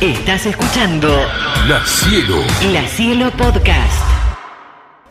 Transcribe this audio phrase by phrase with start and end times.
[0.00, 1.08] Estás escuchando
[1.66, 2.42] La Cielo.
[2.70, 4.04] La Cielo Podcast.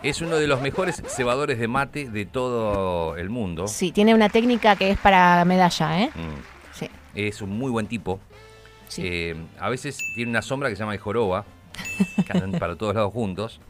[0.04, 3.68] Es uno de los mejores cebadores de mate de todo el mundo.
[3.68, 6.12] Sí, tiene una técnica que es para medalla, ¿eh?
[6.14, 6.78] Mm.
[6.78, 6.88] Sí.
[7.16, 8.20] Es un muy buen tipo.
[8.88, 9.02] Sí.
[9.04, 11.46] Eh, a veces tiene una sombra que se llama el joroba,
[12.24, 13.62] que andan para todos lados juntos.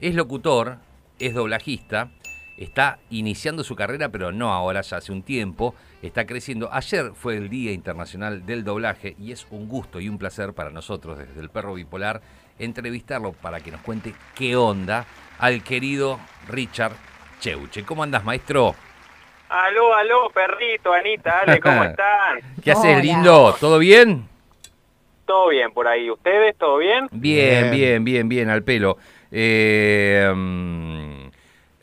[0.00, 0.78] Es locutor,
[1.18, 2.10] es doblajista,
[2.56, 5.74] está iniciando su carrera, pero no ahora, ya hace un tiempo.
[6.02, 6.68] Está creciendo.
[6.72, 10.70] Ayer fue el Día Internacional del Doblaje y es un gusto y un placer para
[10.70, 12.20] nosotros desde el Perro Bipolar
[12.58, 15.06] entrevistarlo para que nos cuente qué onda
[15.38, 16.92] al querido Richard
[17.40, 17.84] Cheuche.
[17.84, 18.74] ¿Cómo andas, maestro?
[19.48, 22.40] Aló, aló, perrito, Anita, Ale, ¿cómo están?
[22.62, 23.02] ¿Qué haces, Hola.
[23.02, 23.56] lindo?
[23.60, 24.28] ¿Todo bien?
[25.26, 26.10] ¿Todo bien por ahí?
[26.10, 26.56] ¿Ustedes?
[26.56, 27.08] ¿Todo bien?
[27.10, 28.98] Bien, bien, bien, bien, al pelo.
[29.30, 30.83] Eh, mm,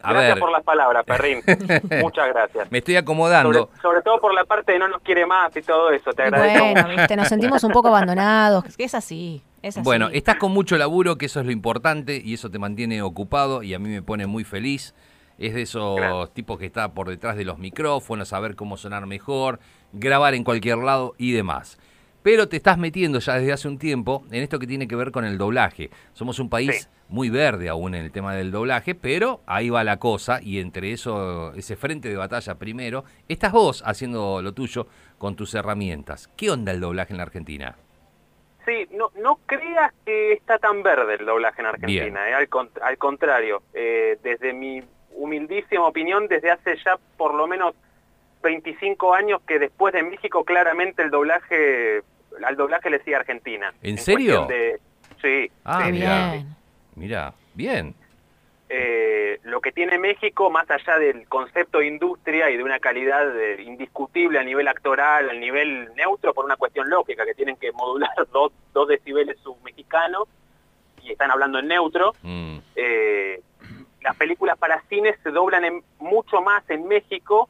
[0.03, 1.41] a gracias ver, por las palabras, perrín.
[2.01, 2.71] Muchas gracias.
[2.71, 3.53] me estoy acomodando.
[3.53, 6.23] Sobre, sobre todo por la parte de no nos quiere más y todo eso, te
[6.23, 6.65] agradezco.
[6.71, 8.63] Bueno, viste, nos sentimos un poco abandonados.
[8.75, 9.83] que Es así, es así.
[9.83, 13.63] Bueno, estás con mucho laburo, que eso es lo importante y eso te mantiene ocupado
[13.63, 14.93] y a mí me pone muy feliz.
[15.37, 16.33] Es de esos Gracias.
[16.33, 19.59] tipos que está por detrás de los micrófonos, saber cómo sonar mejor,
[19.91, 21.79] grabar en cualquier lado y demás.
[22.23, 25.11] Pero te estás metiendo ya desde hace un tiempo en esto que tiene que ver
[25.11, 25.89] con el doblaje.
[26.13, 26.87] Somos un país Sí.
[27.09, 30.91] muy verde aún en el tema del doblaje, pero ahí va la cosa y entre
[30.91, 36.29] eso, ese frente de batalla primero, estás vos haciendo lo tuyo con tus herramientas.
[36.37, 37.75] ¿Qué onda el doblaje en la Argentina?
[38.65, 42.69] Sí, no, no creas que está tan verde el doblaje en Argentina, eh, al, con-
[42.83, 43.63] al contrario.
[43.73, 44.83] Eh, desde mi
[45.15, 47.73] humildísima opinión, desde hace ya por lo menos
[48.41, 52.01] 25 años que después de México claramente el doblaje,
[52.45, 53.73] al doblaje le sigue Argentina.
[53.81, 54.45] ¿En serio?
[54.47, 54.79] de-
[55.21, 55.51] sí.
[55.63, 56.55] Ah, bien.
[56.95, 57.95] Mira, bien.
[58.73, 63.37] eh, lo que tiene México, más allá del concepto de industria y de una calidad
[63.37, 67.71] eh, indiscutible a nivel actoral, a nivel neutro, por una cuestión lógica, que tienen que
[67.73, 70.27] modular dos, dos decibeles submexicanos
[71.03, 73.41] y están hablando en neutro, Mm, eh,
[74.01, 77.49] las películas para cine se doblan en, mucho más en México.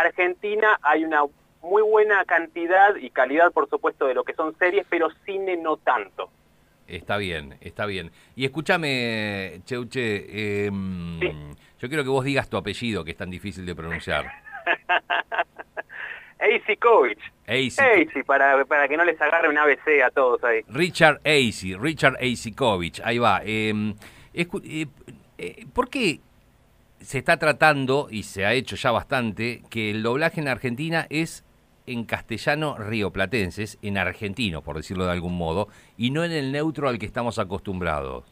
[0.00, 1.22] Argentina hay una
[1.62, 5.76] muy buena cantidad y calidad, por supuesto, de lo que son series, pero cine no
[5.76, 6.30] tanto.
[6.88, 8.10] está bien, está bien.
[8.36, 11.30] Y escúchame, Cheuche, em, Sí.
[11.80, 14.26] yo quiero que vos digas tu apellido, que es tan difícil de pronunciar.
[16.38, 18.02] AC Kovic, Acey.
[18.08, 20.62] AC, para, para que no les agarre un ABC a todos ahí.
[20.68, 23.40] Richard Acey, Richard Aceykovich, ahí va.
[23.44, 23.94] Em,
[24.34, 24.86] eh,
[25.38, 26.20] eh, ¿Por qué
[27.02, 31.44] se está tratando, y se ha hecho ya bastante, que el doblaje en Argentina es
[31.86, 36.88] en castellano rioplatenses, en argentino, por decirlo de algún modo, y no en el neutro
[36.88, 38.24] al que estamos acostumbrados?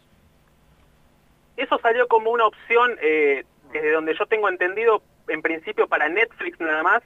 [1.56, 6.59] Eso salió como una opción, eh, desde donde yo tengo entendido, en principio para Netflix
[6.60, 7.03] nada más,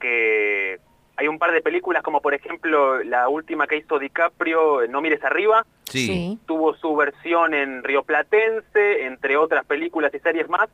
[0.00, 0.78] que
[1.20, 5.22] hay un par de películas como por ejemplo la última que hizo DiCaprio, No mires
[5.22, 6.38] arriba, Sí.
[6.46, 10.70] tuvo su versión en rioplatense, entre otras películas y series más,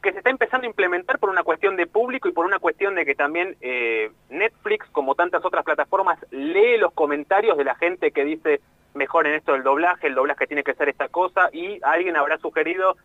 [0.00, 2.94] que se está empezando a implementar por una cuestión de público y por una cuestión
[2.94, 8.12] de que también eh, Netflix, como tantas otras plataformas, lee los comentarios de la gente
[8.12, 8.60] que dice
[8.94, 12.38] mejor en esto del doblaje, el doblaje tiene que ser esta cosa, y alguien habrá
[12.38, 12.96] sugerido,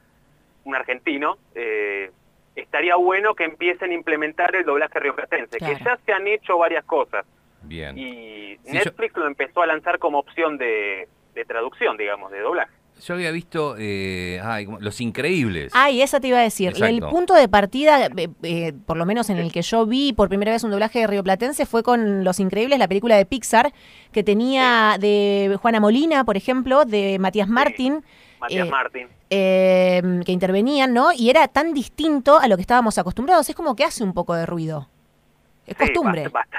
[0.66, 2.12] un argentino, eh,
[2.56, 5.80] estaría bueno que empiecen a implementar el doblaje rioplatense, que Claro.
[5.84, 7.26] ya se han hecho varias cosas.
[7.64, 7.98] Bien.
[7.98, 12.72] Y Sí, Netflix lo empezó a lanzar como opción de, de traducción, digamos, de doblaje.
[13.04, 14.68] Yo había visto eh, ay.
[14.80, 15.72] Los Increíbles.
[15.76, 16.74] Ay, esa te iba a decir.
[16.82, 20.30] El punto de partida, eh, eh, por lo menos en el que yo vi por
[20.30, 23.74] primera vez un doblaje de rioplatense, fue con Los Increíbles, la película de Pixar,
[24.12, 28.04] que tenía de Juana Molina, por ejemplo, de Matías Martín.
[28.40, 29.08] Matías eh, Martín.
[29.30, 31.12] eh, que intervenían, ¿no?
[31.12, 33.50] Y era tan distinto a lo que estábamos acostumbrados.
[33.50, 34.88] Es como que hace un poco de ruido.
[35.68, 36.24] Es Sí, costumbre.
[36.30, 36.58] basta- basta.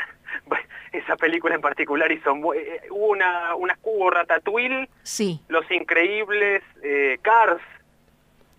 [0.96, 6.62] Esa película en particular hizo mu- eh, hubo una, una hubo Ratatouille, Sí, Los Increíbles,
[6.82, 7.60] eh, Cars,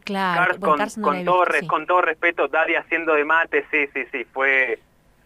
[0.03, 0.41] claro.
[0.45, 1.67] Cars Bueno, con, Cars no con la he todo, visto, re- sí.
[1.67, 4.79] con todo respeto, Daddy haciendo de mate, sí, sí, sí, fue...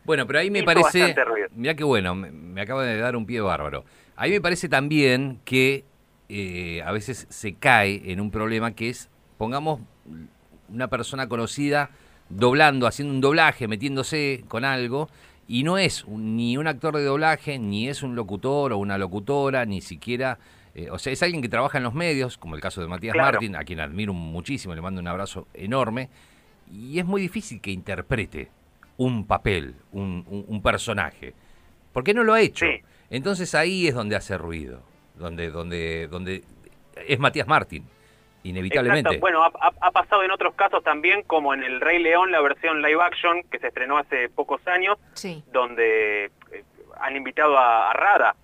[0.04, 1.14] Bueno, pero ahí me parece.
[1.54, 3.84] Mirá qué bueno, me, me acaba de dar un pie bárbaro.
[4.16, 5.84] Ahí me parece también que
[6.30, 9.80] eh, a veces se cae en un problema que es, pongamos
[10.70, 11.92] una persona conocida
[12.30, 15.08] doblando, haciendo un doblaje, metiéndose con algo,
[15.54, 18.98] y no es un- ni un actor de doblaje, ni es un locutor o una
[18.98, 20.40] locutora, ni siquiera.
[20.74, 23.12] eh, o sea, es alguien que trabaja en los medios, como el caso de Matías
[23.12, 23.34] Claro.
[23.34, 26.08] Martín, a quien admiro muchísimo, le mando un abrazo enorme,
[26.72, 28.48] y es muy difícil que interprete
[28.96, 31.34] un papel, un, un- un personaje.
[31.92, 32.66] ¿Por qué no lo ha hecho?
[32.66, 32.82] Sí.
[33.10, 34.82] Entonces ahí es donde hace ruido,
[35.20, 36.46] donde, donde, donde
[37.06, 37.84] es Matías Martín,
[38.44, 39.10] inevitablemente.
[39.10, 39.22] Exacto.
[39.22, 42.42] Bueno, ha, ha- ha pasado en otros casos también, como en El Rey León, la
[42.42, 45.44] versión live action, que se estrenó hace pocos años, Sí.
[45.52, 46.64] donde eh,
[47.02, 48.36] han invitado a, a Rada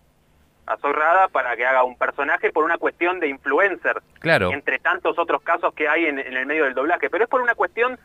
[0.65, 4.51] a Soy Rada para que haga un personaje por una cuestión de influencer, Claro.
[4.51, 7.39] entre tantos otros casos que hay en, en el medio del doblaje, pero es por
[7.41, 7.97] una cuestión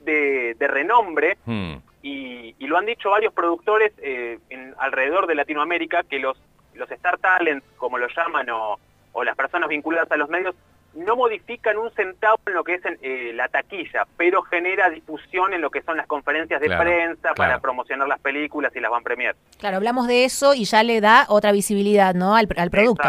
[0.00, 1.74] de, de renombre Hmm.
[2.02, 6.40] y, y lo han dicho varios productores eh, en, alrededor de Latinoamérica que los,
[6.74, 8.78] los Star Talents, como lo llaman, o,
[9.12, 10.54] o las personas vinculadas a los medios,
[10.96, 15.52] no modifican un centavo en lo que es en, eh, la taquilla, pero genera difusión
[15.52, 17.60] en lo que son las conferencias de Claro, prensa para claro.
[17.62, 19.36] promocionar las películas y las van premier.
[19.58, 22.34] Claro, hablamos de eso y ya le da otra visibilidad, ¿no?
[22.34, 23.02] Al, al producto.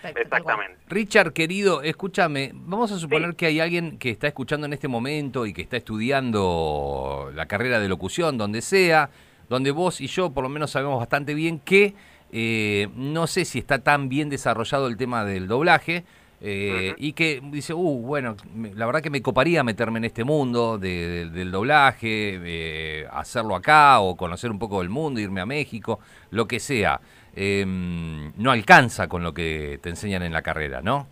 [0.00, 0.76] Perfecto, exactamente.
[0.88, 3.36] Richard, querido, escúchame, vamos a suponer Sí.
[3.36, 7.80] que hay alguien que está escuchando en este momento y que está estudiando la carrera
[7.80, 9.10] de locución, donde sea,
[9.48, 11.94] donde vos y yo por lo menos sabemos bastante bien que
[12.30, 16.04] eh, no sé si está tan bien desarrollado el tema del doblaje.
[16.40, 16.94] Eh.
[16.98, 20.78] Y que dice, uh, bueno, me- la verdad que me coparía meterme en este mundo
[20.78, 25.46] de- de- del doblaje, eh, hacerlo acá o conocer un poco del mundo, irme a
[25.46, 25.98] México,
[26.30, 27.00] lo que sea.
[27.34, 31.06] Eh, no alcanza con lo que te enseñan en la carrera, ¿no?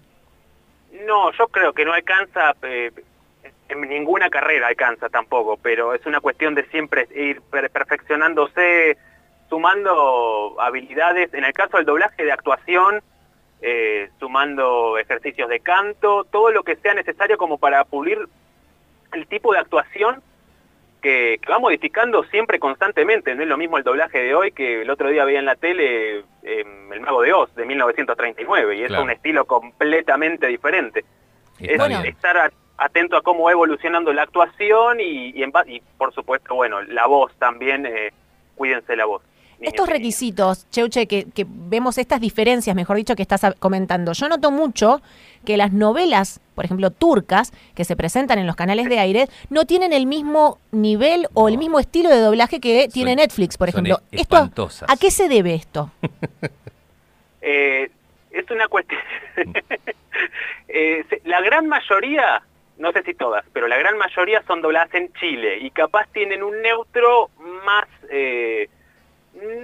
[1.07, 2.91] No, yo creo que no alcanza, eh,
[3.69, 8.97] en ninguna carrera alcanza tampoco, pero es una cuestión de siempre ir per- perfeccionándose,
[9.49, 13.03] sumando habilidades, en el caso del doblaje de actuación,
[13.69, 18.19] eh, sumando ejercicios de canto, todo lo que sea necesario como para pulir
[19.13, 20.23] el tipo de actuación
[21.03, 23.35] que, que va modificando siempre constantemente.
[23.35, 25.57] No es lo mismo el doblaje de hoy que el otro día veía en la
[25.57, 29.03] tele eh, El Mago de Oz de 1939 y es Claro.
[29.03, 31.05] un estilo completamente diferente.
[31.59, 32.03] Es Bueno.
[32.05, 36.55] estar atento a cómo va evolucionando la actuación y, y, en ba- y, por supuesto,
[36.55, 38.13] bueno, la voz también, eh,
[38.55, 39.23] cuídense la voz.
[39.61, 44.13] Estos requisitos, Cheuche, que, que vemos estas diferencias, mejor dicho, que estás comentando.
[44.13, 45.01] Yo noto mucho
[45.45, 49.65] que las novelas, por ejemplo, turcas, que se presentan en los canales de aire, no
[49.65, 53.69] tienen el mismo nivel o el mismo estilo de doblaje que tiene Son- Netflix, por
[53.69, 54.01] ejemplo.
[54.13, 54.51] e- ¿Esto.
[54.89, 55.91] ¿A qué se debe esto?
[57.49, 57.89] Eh,
[58.33, 59.01] es una cuestión...
[60.69, 62.43] Eh, la gran mayoría,
[62.79, 66.43] no sé si todas, pero la gran mayoría son dobladas en Chile y capaz tienen
[66.43, 67.31] un neutro
[67.65, 67.87] más...
[68.11, 68.69] eh,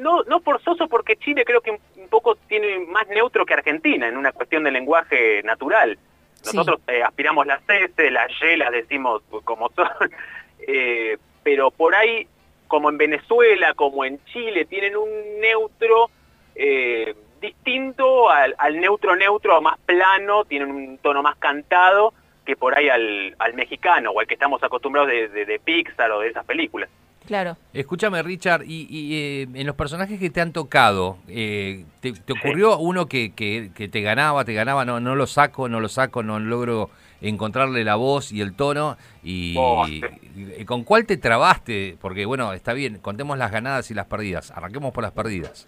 [0.00, 4.16] no, no forzoso porque Chile creo que un, poco tiene más neutro que Argentina en
[4.16, 5.98] una cuestión de lenguaje natural.
[6.42, 6.56] Sí.
[6.56, 9.88] Nosotros eh, aspiramos las S, las Y las decimos como son,
[10.66, 12.26] Eh, pero por ahí,
[12.68, 15.08] como en Venezuela, como en Chile, tienen un
[15.40, 16.08] neutro
[16.54, 22.14] eh, distinto al, al neutro neutro, más plano, tienen un tono más cantado
[22.46, 26.10] que por ahí al, al mexicano o al que estamos acostumbrados de, de- de Pixar
[26.12, 26.88] o de esas películas.
[27.26, 27.56] Claro.
[27.72, 32.32] Escúchame, Richard, y, y, eh, en los personajes que te han tocado, eh, ¿te, te
[32.32, 35.88] ocurrió uno que, que- que te ganaba, te ganaba, no, no lo saco, no lo
[35.88, 36.90] saco, no logro
[37.20, 38.96] encontrarle la voz y el tono?
[39.22, 41.96] Y, Oh, y ¿Con cuál te trabaste?
[42.00, 44.50] Porque, bueno, está bien, contemos las ganadas y las perdidas.
[44.50, 45.66] Arranquemos por las perdidas.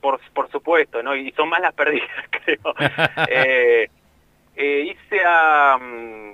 [0.00, 1.14] Por, por supuesto, ¿no?
[1.16, 2.58] Y son más las perdidas, creo.
[3.28, 3.88] Eh,
[4.56, 6.32] eh, hice a mm,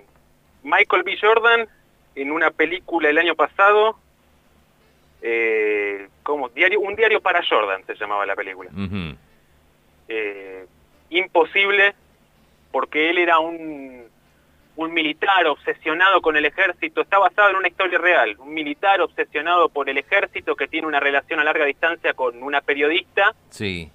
[0.69, 1.17] Michael B.
[1.21, 1.67] Jordan
[2.15, 3.99] en una película el año pasado.
[5.23, 6.49] Eh, ¿cómo?
[6.51, 8.71] Diario, un diario para Jordan se llamaba la película.
[10.09, 10.67] Eh,
[11.11, 11.95] imposible,
[12.71, 14.05] porque él era un,
[14.77, 17.01] un militar obsesionado con el ejército.
[17.01, 18.37] Está basado en una historia real.
[18.39, 22.61] Un militar obsesionado por el ejército que tiene una relación a larga distancia con una
[22.61, 23.91] periodista Sí,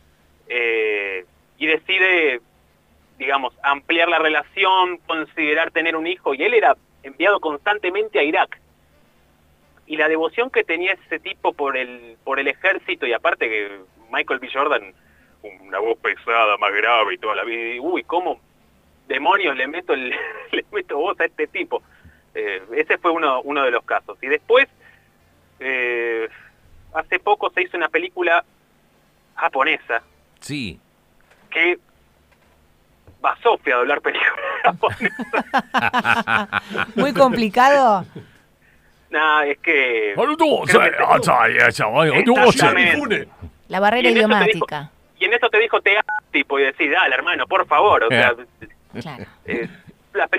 [0.50, 1.26] eh,
[1.58, 2.42] y decide,
[3.18, 8.60] digamos, ampliar la relación, considerar tener un hijo, y él era enviado constantemente a Irak.
[9.86, 13.80] Y la devoción que tenía ese tipo por el, por el ejército, y aparte que
[14.12, 14.50] Michael B.
[14.54, 14.94] Jordan,
[15.42, 18.40] una voz pesada, más grave y toda la vida, y, uy, ¿cómo
[19.08, 20.16] demonios le meto, el-
[20.52, 21.82] le meto voz a este tipo?
[22.34, 24.18] Eh, ese fue uno, uno de los casos.
[24.22, 24.68] Y después,
[25.60, 26.30] eh,
[26.94, 28.44] hace poco se hizo una película
[29.36, 30.02] japonesa,
[30.40, 30.80] sí.
[31.50, 31.78] que
[33.42, 35.28] Sofía a doblar películas japonesas.
[36.96, 38.06] Muy complicado.
[39.14, 40.14] Nah, es que...
[43.68, 44.90] La barrera Y idiomática.
[45.20, 45.92] Y en eso te dijo te
[46.32, 48.04] tipo y decís, dale hermano, por favor.
[48.06, 48.34] O sea,
[49.00, 49.26] Claro.
[49.46, 49.70] eh,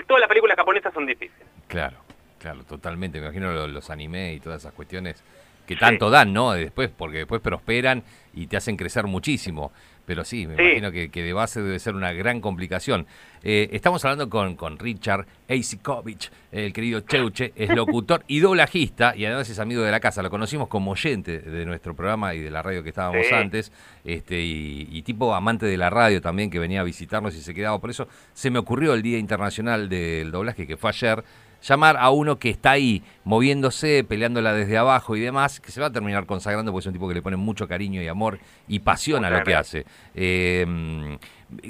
[0.06, 1.46] todas las películas japonesas son difíciles.
[1.68, 1.96] Claro,
[2.40, 3.20] claro, totalmente.
[3.20, 5.22] Me imagino lo- los, anime y todas esas cuestiones
[5.66, 6.52] que tanto dan, ¿no?
[6.52, 8.02] Después, porque después prosperan
[8.34, 9.72] y te hacen crecer muchísimo.
[10.06, 10.62] Pero sí, me Sí.
[10.62, 13.06] imagino que, que de base debe ser una gran complicación.
[13.42, 19.24] Eh, estamos hablando con, con Richard Eisikovic, el querido Cheuche, es locutor y doblajista, y
[19.24, 20.22] además es amigo de la casa.
[20.22, 23.34] Lo conocimos como oyente de nuestro programa y de la radio que estábamos Sí.
[23.34, 23.72] antes,
[24.04, 27.54] este y, y tipo amante de la radio también, que venía a visitarnos y se
[27.54, 27.78] quedaba.
[27.80, 31.24] Por eso se me ocurrió el Día Internacional del Doblaje, que fue ayer,
[31.66, 35.86] llamar a uno que está ahí, moviéndose, peleándola desde abajo y demás, que se va
[35.88, 38.80] a terminar consagrando porque es un tipo que le pone mucho cariño y amor y
[38.80, 39.86] pasión a lo que hace.
[40.14, 41.18] Eh,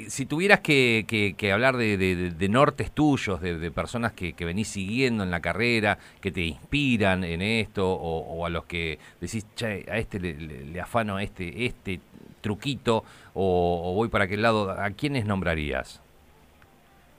[0.07, 4.33] si tuvieras que, que- que hablar de, de- de nortes tuyos, de, de personas que,
[4.33, 8.65] que venís siguiendo en la carrera, que te inspiran en esto, o, o a los
[8.65, 11.99] que decís, che, a este le, le- le afano este, este
[12.41, 16.01] truquito, o, o voy para aquel lado, ¿a quiénes nombrarías?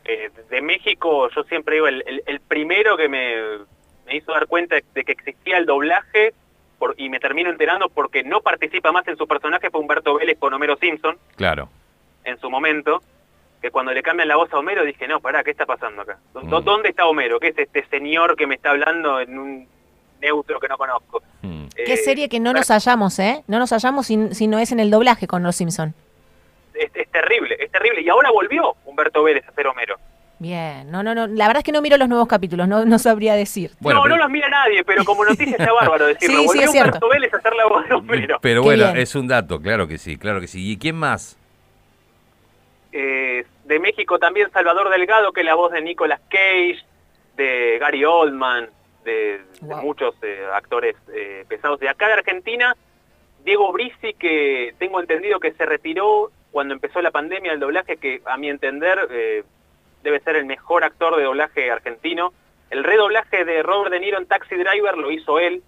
[0.08, 3.34] Eh, de México, yo siempre digo, el, el- el primero que me,
[4.06, 6.32] me hizo dar cuenta de que existía el doblaje,
[6.78, 10.38] por- y me termino enterando porque no participa más en su personaje, fue Humberto Vélez
[10.38, 11.68] con Homero Simpson, Claro.
[12.24, 13.02] en su momento,
[13.60, 16.18] que cuando le cambian la voz a Homero dije, no, pará, ¿qué está pasando acá?
[16.34, 16.64] ¿Dó- Mm.
[16.64, 17.40] ¿Dónde está Homero?
[17.40, 19.68] ¿Qué es este señor que me está hablando en un
[20.20, 21.22] neutro que no conozco?
[21.42, 21.66] Mm.
[21.74, 23.42] Qué Eh, serie que no nos hallamos, ¿eh?
[23.48, 25.94] No nos hallamos si, si no es en el doblaje con Los Simpson.
[26.78, 28.02] Es, es terrible, es terrible.
[28.02, 29.96] Y ahora volvió Humberto Vélez a ser Homero.
[30.38, 31.26] Bien, no, no, no.
[31.26, 33.70] La verdad es que no miro los nuevos capítulos, no, no sabría decir.
[33.80, 36.36] Bueno, no, pero- no los mira nadie, pero como noticia está bárbaro decirlo.
[36.36, 36.88] Sí, sí, volvió es cierto.
[36.98, 38.38] Humberto Vélez a hacer la voz de Homero.
[38.42, 38.96] Pero Qué bueno, bien.
[38.98, 40.72] es un dato, claro que sí, claro que sí.
[40.72, 41.38] ¿Y quién más?
[42.92, 46.78] Eh, de México también Salvador Delgado, que es la voz de Nicolas Cage,
[47.36, 48.68] de Gary Oldman,
[49.04, 49.40] de,
[49.82, 51.80] muchos eh, actores eh, pesados.
[51.80, 52.74] De acá de Argentina,
[53.44, 58.22] Diego Brisi, que tengo entendido que se retiró cuando empezó la pandemia del doblaje, que
[58.24, 59.44] a mi entender eh,
[60.02, 62.32] debe ser el mejor actor de doblaje argentino.
[62.70, 65.62] El redoblaje de Robert De Niro en Taxi Driver lo hizo él.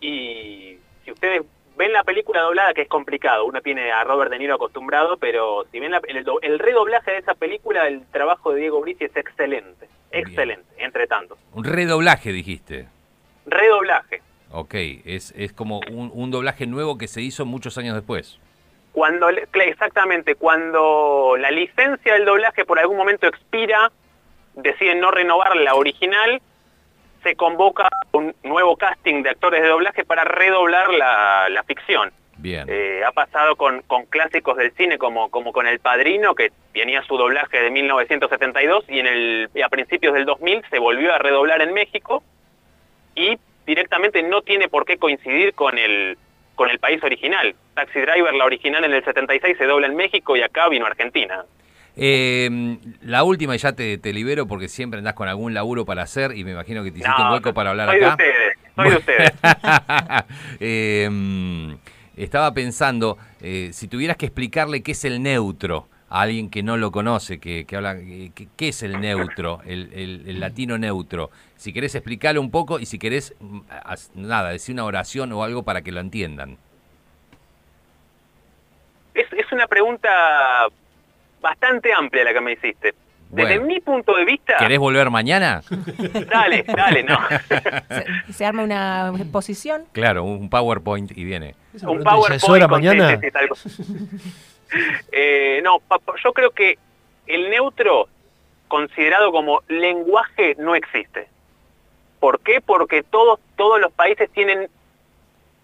[0.00, 1.42] Y si ustedes
[1.76, 5.66] ven la película doblada, que es complicado, uno tiene a Robert De Niro acostumbrado, pero
[5.72, 9.16] si ven la- el, el redoblaje de esa película, el trabajo de Diego Brisi es
[9.16, 10.26] excelente, Bien.
[10.28, 11.38] excelente, entre tantos.
[11.54, 12.86] Un redoblaje, dijiste.
[13.46, 14.22] Redoblaje.
[14.52, 18.38] Ok, es, es como un, un doblaje nuevo que se hizo muchos años después.
[18.92, 23.90] Cuando exactamente, cuando la licencia del doblaje por algún momento expira,
[24.54, 26.40] deciden no renovar la original,
[27.22, 32.12] se convoca un nuevo casting de actores de doblaje para redoblar la, la ficción.
[32.38, 32.66] Bien.
[32.68, 37.02] Eh, ha pasado con, con clásicos del cine como, como con El Padrino, que tenía
[37.02, 41.18] su doblaje de 1972 y, en el, y a principios del 2000 se volvió a
[41.18, 42.22] redoblar en México
[43.14, 46.16] y directamente no tiene por qué coincidir con el,
[46.54, 47.54] con el país original.
[47.80, 51.44] Taxi Driver, la original en el 76, se dobla en México y acá vino Argentina.
[51.96, 56.02] Eh, la última y ya te, te libero porque siempre andás con algún laburo para
[56.02, 58.16] hacer y me imagino que te hiciste un hueco para hablar soy acá.
[58.16, 59.32] de ustedes, soy de ustedes.
[60.60, 61.72] Eh, mm,
[62.16, 66.76] estaba pensando, eh, si tuvieras que explicarle qué es el neutro a alguien que no
[66.76, 70.76] lo conoce, que, que habla, eh, que- qué es el neutro, el, el- el latino
[70.76, 71.30] neutro.
[71.56, 73.60] Si querés explicarle un poco y si querés, mm,
[74.16, 76.58] nada, decir una oración o algo para que lo entiendan.
[79.50, 80.68] Es, una pregunta
[81.40, 82.94] bastante amplia la que me hiciste.
[83.30, 83.66] Desde Bueno.
[83.66, 84.56] mi punto de vista...
[84.58, 85.62] ¿Querés volver mañana?
[86.32, 87.18] Dale, dale, no.
[88.26, 89.84] Se, se arma una exposición.
[89.92, 91.54] Claro, un PowerPoint y viene.
[91.74, 93.20] Un pregunta, ¿ya PowerPoint hora mañana?
[95.10, 95.82] Eh, no,
[96.22, 96.78] yo creo que
[97.26, 98.06] el neutro
[98.68, 101.26] considerado como lenguaje no existe.
[102.20, 102.60] ¿Por qué?
[102.60, 104.70] Porque todos, todos los países tienen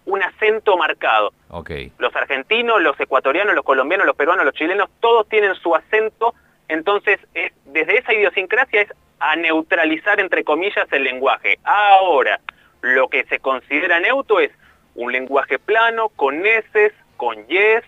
[0.07, 1.33] un acento marcado.
[1.49, 1.71] Ok.
[1.99, 6.33] Los argentinos, los ecuatorianos, los colombianos, los peruanos, los chilenos, todos tienen su acento.
[6.69, 11.59] Entonces, es, desde esa idiosincrasia es a neutralizar, entre comillas, el lenguaje.
[11.63, 12.39] Ahora,
[12.81, 14.51] lo que se considera neutro es
[14.95, 17.83] un lenguaje plano, con eses, con yes,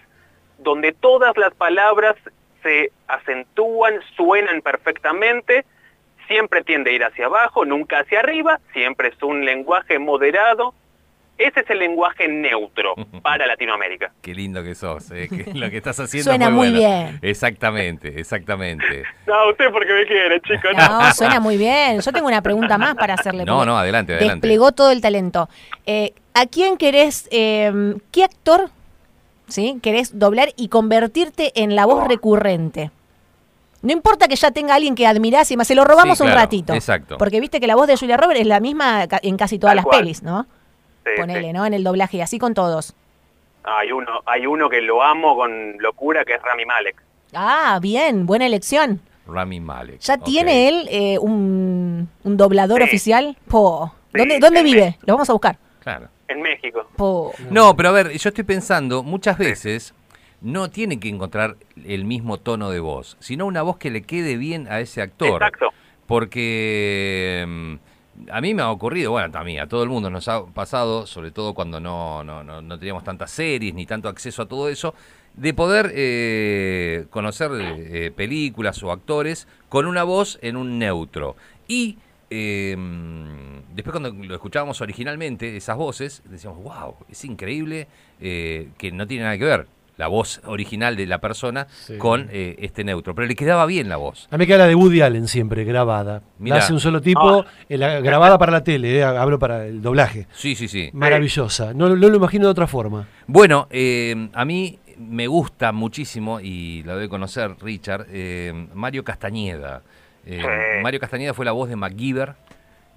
[0.58, 2.16] donde todas las palabras
[2.64, 5.64] se acentúan, suenan perfectamente,
[6.28, 10.74] siempre tiende a ir hacia abajo, nunca hacia arriba, siempre es un lenguaje moderado.
[11.40, 12.94] Ese es el lenguaje neutro
[13.24, 14.12] para Latinoamérica.
[14.22, 16.78] Qué lindo que sos, eh, que lo que estás haciendo Suena es muy bueno.
[16.80, 17.20] bien.
[17.22, 19.04] Exactamente, exactamente.
[19.26, 20.72] No, usted porque me quiere, chicos.
[20.78, 22.02] No, suena muy bien.
[22.02, 23.46] Yo tengo una pregunta más para hacerle.
[23.46, 24.46] No, no, adelante, adelante.
[24.48, 25.48] Desplegó todo el talento.
[25.86, 28.70] Eh, ¿A quién querés, eh, qué actor,
[29.48, 32.08] sí, querés doblar y convertirte en la voz Oh.
[32.08, 32.92] recurrente?
[33.82, 36.32] No importa que ya tenga alguien que admirás y más, se lo robamos Sí, un
[36.32, 36.74] ratito.
[36.74, 37.18] exacto.
[37.18, 39.76] Porque viste que la voz de Julia Roberts es la misma en casi todas Tal
[39.78, 40.00] las cual.
[40.02, 40.46] pelis, ¿no?
[41.16, 41.54] Sí, Ponele, sí.
[41.54, 41.66] ¿no?
[41.66, 42.94] En el doblaje, y así con todos.
[43.64, 47.02] Hay uno, hay uno que lo amo con locura, que es Rami Malek.
[47.34, 49.02] Ah, bien, buena elección.
[49.28, 50.00] Rami Malek.
[50.00, 52.84] ¿Ya tiene él eh, un, un doblador Sí.
[52.86, 53.38] oficial?
[53.48, 53.94] Po.
[54.14, 54.82] ¿Dónde, Sí, dónde vive?
[54.82, 55.04] México.
[55.06, 55.58] Lo vamos a buscar.
[55.82, 56.08] Claro.
[56.28, 56.88] En México.
[56.96, 57.34] Po.
[57.52, 59.94] No, pero a ver, yo estoy pensando, muchas veces
[60.42, 64.38] no tiene que encontrar el mismo tono de voz, sino una voz que le quede
[64.38, 65.34] bien a ese actor.
[65.44, 65.70] Exacto.
[66.08, 67.74] Porque mm,
[68.32, 71.32] a mí me ha ocurrido, bueno, mí, a todo el mundo nos ha pasado, sobre
[71.32, 74.94] todo cuando no, no, no, no teníamos tantas series ni tanto acceso a todo eso,
[75.36, 81.36] de poder eh, conocer eh, películas o actores con una voz en un neutro.
[81.68, 81.98] Y
[82.30, 82.76] eh,
[83.74, 87.88] después cuando lo escuchábamos originalmente, esas voces, decíamos, wow, es increíble
[88.20, 89.68] eh, que no tiene nada que ver
[90.00, 91.98] la voz original de la persona Sí.
[91.98, 93.14] con eh, este neutro.
[93.14, 94.28] Pero le quedaba bien la voz.
[94.32, 96.24] A mí me queda la de Woody Allen siempre, grabada.
[96.40, 96.56] Mirá.
[96.58, 99.82] La hace un solo tipo, eh, la- grabada para la tele, eh, hablo para el
[99.82, 100.26] doblaje.
[100.34, 100.90] Sí, sí, sí.
[100.94, 101.74] Maravillosa.
[101.74, 103.08] No, no lo imagino de otra forma.
[103.28, 109.82] Bueno, eh, a mí me gusta muchísimo, y lo debe conocer Richard, eh, Mario Castañeda.
[110.26, 110.82] Eh, Sí.
[110.84, 112.36] Mario Castañeda fue la voz de MacGyver,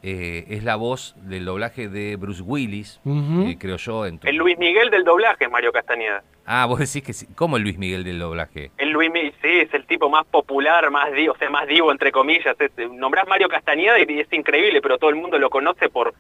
[0.03, 4.07] eh, es la voz del doblaje de Bruce Willis, eh, creo yo.
[4.07, 6.23] En tu- El Luis Miguel del doblaje es Mario Castañeda.
[6.45, 7.27] Ah, vos decís que sí.
[7.37, 8.73] ¿Cómo el Luis Miguel del doblaje?
[8.79, 11.93] El Luis Miguel, sí, es el tipo más popular, más divo, o sea, más divo
[11.93, 12.57] entre comillas.
[12.61, 16.13] Es, eh, nombrás Mario Castañeda y es increíble, pero todo el mundo lo conoce por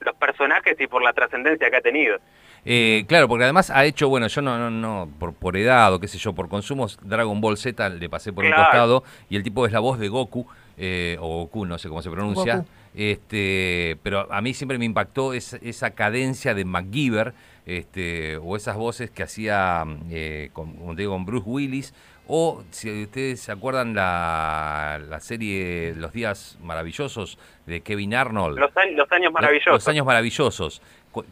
[0.00, 2.18] los personajes y por la trascendencia que ha tenido.
[2.66, 5.98] Eh, claro, porque además ha hecho, bueno, yo no, no, no, por, por edad o
[6.00, 8.64] qué sé yo, por consumos, Dragon Ball Z le pasé por un Claro.
[8.64, 10.46] costado y el tipo es la voz de Goku,
[10.82, 12.56] eh, o Goku, no sé cómo se pronuncia.
[12.56, 12.68] Goku.
[12.94, 17.34] Este, pero a mí siempre me impactó esa, esa cadencia de MacGyver,
[17.66, 21.94] este, o esas voces que hacía, eh, con, como te digo, con Bruce Willis,
[22.26, 28.58] o si ustedes se acuerdan la, la serie Los Días Maravillosos de Kevin Arnold.
[28.58, 29.72] Los, años- los años maravillosos.
[29.72, 30.82] Los años maravillosos,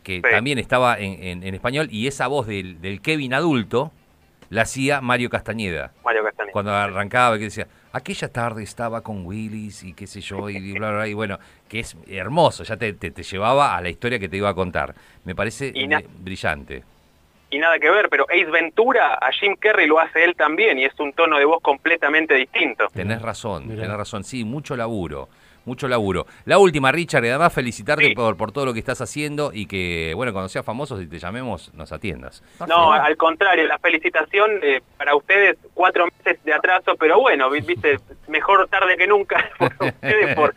[0.03, 0.23] que Sí.
[0.23, 3.93] también estaba en, en- en español, y esa voz del, del Kevin adulto
[4.51, 5.93] la hacía Mario Castañeda.
[6.05, 6.53] Mario Castañeda.
[6.53, 10.89] Cuando arrancaba, que decía, aquella tarde estaba con Willis y qué sé yo, y bla,
[10.89, 14.19] bla, bla, y bueno, que es hermoso, ya te, te- te llevaba a la historia
[14.19, 14.95] que te iba a contar.
[15.25, 16.85] Me parece eh, brillante.
[17.51, 20.85] Y nada que ver, pero Ace Ventura a Jim Carrey lo hace él también y
[20.85, 22.89] es un tono de voz completamente distinto.
[22.93, 23.83] Tenés razón, Mirá.
[23.83, 25.31] tenés razón, sí, mucho laburo.
[25.69, 26.27] Mucho laburo.
[26.47, 28.15] La última, Richard, y además felicitarte Sí.
[28.15, 31.19] por, por todo lo que estás haciendo y que, bueno, cuando seas famoso y te
[31.19, 32.43] llamemos, nos atiendas.
[32.67, 37.61] No, al contrario, la felicitación eh, para ustedes, cuatro meses de atraso, pero bueno, vi-
[37.61, 37.99] viste,
[38.29, 40.55] mejor tarde que nunca por ustedes, por,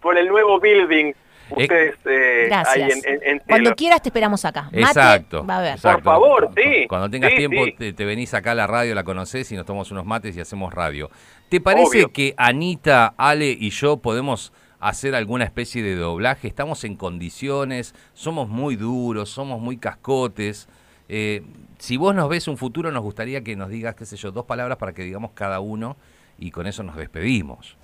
[0.00, 1.12] por el nuevo building,
[1.50, 3.04] ustedes eh, ahí Gracias.
[3.04, 3.76] en, en- en Cuando cielo.
[3.76, 4.62] quieras te esperamos acá.
[4.64, 5.46] Mate, Exacto.
[5.46, 5.74] Va a ver.
[5.74, 6.02] exacto.
[6.02, 7.72] Por favor, Cu- sí, Cuando tengas sí, tiempo, sí.
[7.78, 10.40] Te, te venís acá a la radio, la conocés y nos tomamos unos mates y
[10.40, 11.10] hacemos radio.
[11.48, 12.12] ¿Te parece Obvio.
[12.12, 16.48] que Anita, Ale y yo podemos hacer alguna especie de doblaje?
[16.48, 20.68] Estamos en condiciones, somos muy duros, somos muy cascotes.
[21.08, 21.42] Eh,
[21.78, 24.46] si vos nos ves un futuro, nos gustaría que nos digas, qué sé yo, dos
[24.46, 25.96] palabras para que digamos cada uno
[26.38, 27.76] y con eso nos despedimos.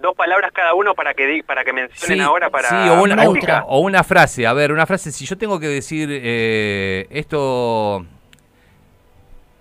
[0.00, 3.32] Dos palabras cada uno para que para que mencionen ahora para sí, o, una, o-
[3.32, 3.64] practicar.
[3.66, 4.46] o una frase.
[4.46, 5.12] A ver, una frase.
[5.12, 8.04] Si yo tengo que decir eh, esto.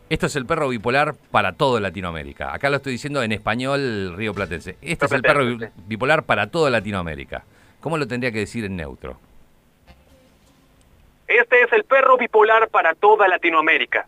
[0.10, 2.52] Esto es el perro bipolar para todo Latinoamérica.
[2.54, 4.76] Acá lo estoy diciendo en español río platense.
[4.82, 5.44] Este es el perro
[5.86, 7.44] bipolar para toda Latinoamérica.
[7.80, 9.18] ¿Cómo lo tendría que decir en neutro?
[11.28, 14.08] Este es el perro bipolar para toda Latinoamérica.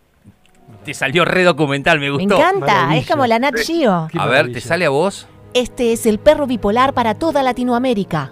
[0.84, 2.38] Te salió re documental, me Me gustó.
[2.38, 3.00] encanta, Maravilla.
[3.02, 4.08] es como la Nat Geo.
[4.12, 4.52] Qué A ver.
[4.52, 5.28] ¿te sale a vos?
[5.54, 8.32] Este es el perro bipolar para toda Latinoamérica.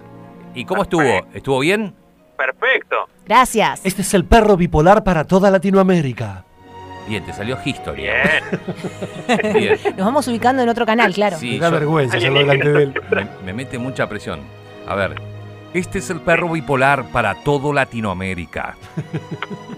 [0.54, 1.02] ¿Y cómo estuvo?
[1.34, 1.94] ¿Estuvo bien?
[2.36, 2.96] Perfecto.
[3.26, 3.82] Gracias.
[3.84, 6.44] Este es el perro bipolar para toda Latinoamérica.
[7.08, 8.02] Bien, te salió History.
[8.02, 9.52] Bien.
[9.54, 9.78] Bien.
[9.96, 11.36] Nos vamos ubicando en otro canal, claro.
[11.38, 12.94] Sí, Me da yo- vergüenza hacerlo delante de él.
[13.10, 14.40] me, me mete mucha presión.
[14.88, 15.20] A ver,
[15.74, 18.76] este es el perro bipolar para todo Latinoamérica.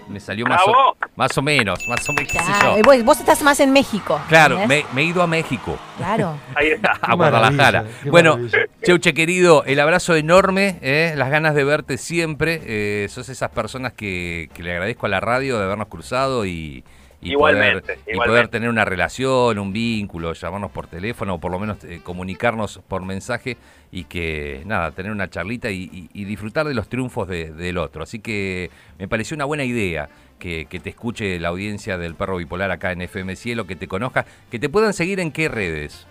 [0.08, 3.60] Me salió más, o, más o menos, más o menos, Claro, vos, vos estás más
[3.60, 4.20] en México.
[4.28, 6.36] Claro, me, me he ido a México, Claro.
[6.54, 6.92] Ahí está.
[7.00, 7.86] a Guadalajara.
[8.10, 8.58] Bueno, maravilla.
[8.82, 12.60] Cheuche querido, el abrazo enorme, eh, las ganas de verte siempre.
[12.64, 16.84] eh, sos esas personas que, que le agradezco a la radio de habernos cruzado y,
[17.22, 21.52] y Igualmente, poder, y poder tener una relación, un vínculo, llamarnos por teléfono o por
[21.52, 23.56] lo menos eh, comunicarnos por mensaje
[23.92, 27.78] y que, nada, tener una charlita y, y- y disfrutar de los triunfos de- del
[27.78, 28.02] otro.
[28.02, 30.08] Así que me pareció una buena idea
[30.40, 33.86] que, que te escuche la audiencia del Perro Bipolar acá en FM Cielo, que te
[33.86, 36.08] conozca, que te puedan seguir en qué redes.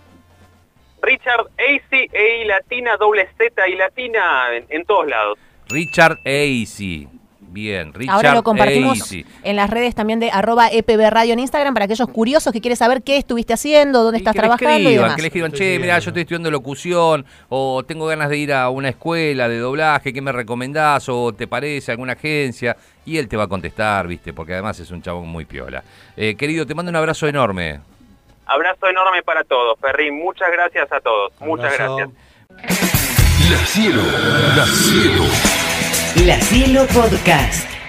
[1.02, 5.38] Richard AC, E latina, doble Z y latina en, en todos lados.
[5.68, 7.08] Richard Easy.
[7.52, 9.26] Bien, Richard Ahora lo compartimos Easy.
[9.42, 12.76] en las redes también de arroba EPB Radio en Instagram para aquellos curiosos que quieren
[12.78, 15.16] saber qué estuviste haciendo, dónde Y estás que le trabajando y escriban, demás.
[15.16, 18.70] que le escriban, che, mira, yo estoy estudiando locución, o tengo ganas de ir a
[18.70, 21.08] una escuela de doblaje, ¿qué me recomendás?
[21.10, 24.90] O te parece alguna agencia, y él te va a contestar, viste, porque además es
[24.90, 25.82] un chabón muy piola.
[26.16, 27.80] Eh, querido, te mando un abrazo enorme.
[28.46, 30.18] Abrazo enorme para todos, Perrín.
[30.18, 31.32] Muchas gracias a todos.
[31.40, 31.96] Muchas Abrazo.
[31.96, 32.90] gracias.
[33.50, 34.02] La cielo,
[34.56, 35.81] la cielo.
[36.24, 37.81] La Cielo Podcast.